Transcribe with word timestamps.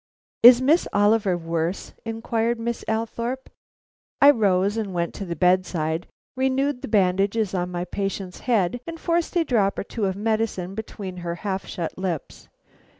"Is 0.41 0.63
Miss 0.63 0.87
Oliver 0.93 1.37
worse?" 1.37 1.93
inquired 2.05 2.59
Miss 2.59 2.83
Althorpe. 2.87 3.51
I 4.19 4.31
rose 4.31 4.75
and 4.75 4.95
went 4.95 5.13
to 5.13 5.25
the 5.25 5.35
bedside, 5.35 6.07
renewed 6.35 6.81
the 6.81 6.87
bandages 6.87 7.53
on 7.53 7.69
my 7.69 7.85
patient's 7.85 8.39
head, 8.39 8.79
and 8.87 8.99
forced 8.99 9.35
a 9.35 9.43
drop 9.45 9.77
or 9.77 9.83
two 9.83 10.05
of 10.07 10.15
medicine 10.15 10.73
between 10.73 11.17
her 11.17 11.35
half 11.45 11.67
shut 11.67 11.95
lips. 11.99 12.49